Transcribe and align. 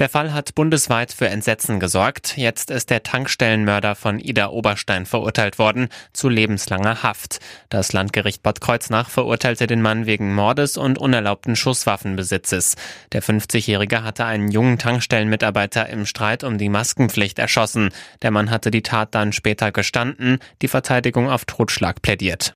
Der 0.00 0.08
Fall 0.08 0.32
hat 0.32 0.54
bundesweit 0.54 1.12
für 1.12 1.28
Entsetzen 1.28 1.78
gesorgt. 1.78 2.38
Jetzt 2.38 2.70
ist 2.70 2.88
der 2.88 3.02
Tankstellenmörder 3.02 3.94
von 3.94 4.18
Ida 4.18 4.48
Oberstein 4.48 5.04
verurteilt 5.04 5.58
worden 5.58 5.88
zu 6.14 6.30
lebenslanger 6.30 7.02
Haft. 7.02 7.38
Das 7.68 7.92
Landgericht 7.92 8.42
Bad 8.42 8.62
Kreuznach 8.62 9.10
verurteilte 9.10 9.66
den 9.66 9.82
Mann 9.82 10.06
wegen 10.06 10.34
Mordes 10.34 10.78
und 10.78 10.96
unerlaubten 10.96 11.54
Schusswaffenbesitzes. 11.54 12.76
Der 13.12 13.22
50-Jährige 13.22 14.02
hatte 14.02 14.24
einen 14.24 14.50
jungen 14.50 14.78
Tankstellenmitarbeiter 14.78 15.90
im 15.90 16.06
Streit 16.06 16.44
um 16.44 16.56
die 16.56 16.70
Maskenpflicht 16.70 17.38
erschossen. 17.38 17.90
Der 18.22 18.30
Mann 18.30 18.50
hatte 18.50 18.70
die 18.70 18.82
Tat 18.82 19.14
dann 19.14 19.34
später 19.34 19.70
gestanden, 19.70 20.38
die 20.62 20.68
Verteidigung 20.68 21.28
auf 21.28 21.44
Totschlag 21.44 22.00
plädiert. 22.00 22.54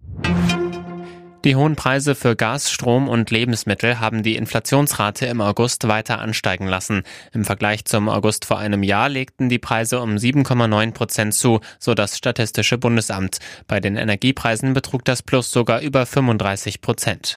Die 1.44 1.56
hohen 1.56 1.76
Preise 1.76 2.14
für 2.14 2.36
Gas, 2.36 2.70
Strom 2.70 3.06
und 3.06 3.30
Lebensmittel 3.30 4.00
haben 4.00 4.22
die 4.22 4.36
Inflationsrate 4.36 5.26
im 5.26 5.42
August 5.42 5.86
weiter 5.86 6.18
ansteigen 6.18 6.66
lassen. 6.66 7.02
Im 7.34 7.44
Vergleich 7.44 7.84
zum 7.84 8.08
August 8.08 8.46
vor 8.46 8.58
einem 8.58 8.82
Jahr 8.82 9.10
legten 9.10 9.50
die 9.50 9.58
Preise 9.58 10.00
um 10.00 10.16
7,9 10.16 10.92
Prozent 10.92 11.34
zu, 11.34 11.60
so 11.78 11.92
das 11.92 12.16
Statistische 12.16 12.78
Bundesamt. 12.78 13.40
Bei 13.66 13.78
den 13.78 13.98
Energiepreisen 13.98 14.72
betrug 14.72 15.04
das 15.04 15.22
Plus 15.22 15.50
sogar 15.50 15.82
über 15.82 16.06
35 16.06 16.80
Prozent. 16.80 17.36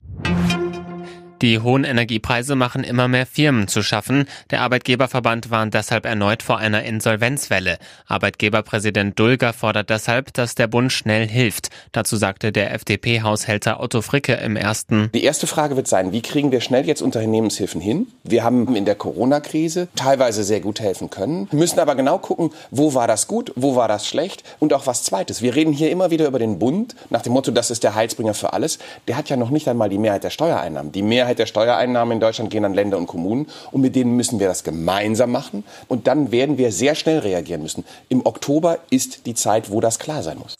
Die 1.44 1.60
hohen 1.60 1.84
Energiepreise 1.84 2.56
machen 2.56 2.84
immer 2.84 3.08
mehr 3.08 3.28
Firmen 3.28 3.68
zu 3.68 3.84
schaffen. 3.84 4.26
Der 4.50 4.62
Arbeitgeberverband 4.62 5.52
warnt 5.52 5.76
deshalb 5.76 6.08
erneut 6.08 6.42
vor 6.42 6.58
einer 6.58 6.82
Insolvenzwelle. 6.82 7.78
Arbeitgeberpräsident 8.08 9.20
Dulger 9.20 9.54
fordert 9.54 9.92
deshalb, 9.92 10.34
dass 10.34 10.56
der 10.56 10.66
Bund 10.66 10.92
schnell 10.92 11.28
hilft. 11.28 11.70
Dazu 11.92 12.16
sagte 12.16 12.52
der 12.52 12.74
FDP-Haushälter 12.74 13.80
Otto 13.80 14.02
Fricke 14.02 14.34
im 14.34 14.56
ersten. 14.56 15.12
Die 15.14 15.24
erste 15.24 15.46
Frage 15.46 15.76
wird 15.76 15.88
sein, 15.88 16.12
wie 16.12 16.24
kriegen 16.24 16.52
wir 16.52 16.60
schnell 16.60 16.88
jetzt 16.88 17.04
Unternehmenshilfen 17.04 17.82
hin? 17.82 18.08
Wir 18.24 18.44
haben 18.44 18.76
in 18.76 18.86
der 18.86 18.96
Corona-Krise 18.96 19.90
teilweise 19.96 20.44
sehr 20.44 20.60
gut 20.60 20.80
helfen 20.80 21.12
können, 21.12 21.48
müssen 21.52 21.80
aber 21.80 21.94
genau 21.94 22.18
gucken, 22.18 22.50
wo 22.72 22.96
war 22.96 23.06
das 23.06 23.28
gut, 23.28 23.54
wo 23.56 23.76
war 23.76 23.88
das 23.88 24.08
schlecht 24.08 24.44
und 24.58 24.74
auch 24.74 24.88
was 24.88 25.04
Zweites. 25.04 25.44
Wir 25.44 25.54
reden 25.54 25.72
hier 25.72 25.92
immer 25.92 26.10
wieder 26.10 26.26
über 26.26 26.40
den 26.40 26.58
Bund 26.58 26.96
nach 27.12 27.22
dem 27.22 27.34
Motto, 27.34 27.52
das 27.52 27.70
ist 27.70 27.84
der 27.84 27.94
Heilsbringer 27.94 28.34
für 28.34 28.54
alles. 28.54 28.80
Der 29.08 29.18
hat 29.18 29.30
ja 29.30 29.38
noch 29.38 29.52
nicht 29.52 29.68
einmal 29.68 29.90
die 29.90 30.00
Mehrheit 30.00 30.24
der 30.24 30.32
Steuereinnahmen. 30.32 30.92
Die 30.92 31.04
Mehrheit 31.04 31.27
Mehrheit 31.28 31.40
der 31.40 31.46
Steuereinnahmen 31.46 32.14
in 32.14 32.20
Deutschland 32.22 32.50
gehen 32.50 32.64
an 32.64 32.74
Länder 32.74 32.98
und 32.98 33.08
Kommunen 33.08 33.48
und 33.72 33.82
mit 33.82 33.98
denen 33.98 34.16
müssen 34.16 34.40
wir 34.40 34.48
das 34.48 34.64
gemeinsam 34.64 35.32
machen 35.32 35.66
und 35.90 36.08
dann 36.08 36.32
werden 36.32 36.58
wir 36.58 36.72
sehr 36.72 36.96
schnell 36.96 37.20
reagieren 37.20 37.62
müssen. 37.62 37.84
Im 38.08 38.26
Oktober 38.26 38.80
ist 38.90 39.26
die 39.26 39.34
Zeit, 39.34 39.70
wo 39.70 39.82
das 39.82 40.00
klar 40.00 40.24
sein 40.24 40.38
muss. 40.38 40.56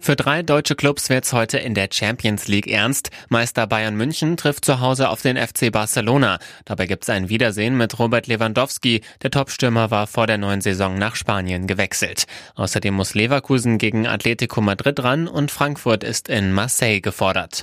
Für 0.00 0.16
drei 0.16 0.42
deutsche 0.42 0.74
Clubs 0.74 1.10
wird's 1.10 1.32
heute 1.32 1.58
in 1.58 1.74
der 1.74 1.90
Champions 1.92 2.48
League 2.48 2.66
ernst. 2.66 3.10
Meister 3.28 3.66
Bayern 3.66 3.94
München 3.94 4.36
trifft 4.36 4.64
zu 4.64 4.80
Hause 4.80 5.10
auf 5.10 5.22
den 5.22 5.36
FC 5.36 5.70
Barcelona. 5.70 6.38
Dabei 6.64 6.86
gibt's 6.86 7.10
ein 7.10 7.28
Wiedersehen 7.28 7.76
mit 7.76 7.98
Robert 7.98 8.26
Lewandowski. 8.26 9.02
Der 9.22 9.30
Topstürmer 9.30 9.90
war 9.90 10.06
vor 10.06 10.26
der 10.26 10.38
neuen 10.38 10.62
Saison 10.62 10.98
nach 10.98 11.14
Spanien 11.14 11.66
gewechselt. 11.66 12.24
Außerdem 12.54 12.94
muss 12.94 13.14
Leverkusen 13.14 13.76
gegen 13.78 14.06
Atletico 14.06 14.60
Madrid 14.60 15.02
ran 15.04 15.28
und 15.28 15.50
Frankfurt 15.50 16.02
ist 16.02 16.28
in 16.28 16.52
Marseille 16.52 17.00
gefordert. 17.00 17.62